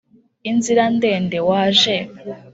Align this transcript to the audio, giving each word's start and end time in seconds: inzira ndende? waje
inzira 0.49 0.83
ndende? 0.95 1.37
waje 1.49 1.95